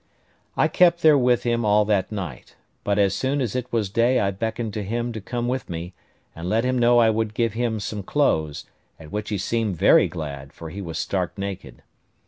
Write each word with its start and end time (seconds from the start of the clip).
I 0.57 0.67
kept 0.67 1.03
there 1.03 1.15
with 1.15 1.43
him 1.43 1.63
all 1.63 1.85
that 1.85 2.11
night; 2.11 2.55
but 2.83 2.97
as 2.97 3.13
soon 3.13 3.39
as 3.39 3.55
it 3.55 3.71
was 3.71 3.87
day 3.87 4.19
I 4.19 4.31
beckoned 4.31 4.73
to 4.73 4.83
him 4.83 5.13
to 5.13 5.21
come 5.21 5.47
with 5.47 5.69
me, 5.69 5.93
and 6.35 6.49
let 6.49 6.63
him 6.63 6.79
know 6.79 6.97
I 6.97 7.11
would 7.11 7.35
give 7.35 7.53
him 7.53 7.79
some 7.79 8.01
clothes; 8.01 8.65
at 8.99 9.11
which 9.11 9.29
he 9.29 9.37
seemed 9.37 9.75
very 9.77 10.07
glad, 10.07 10.53
for 10.53 10.71
he 10.71 10.81
was 10.81 10.97
stark 10.97 11.37
naked. 11.37 11.83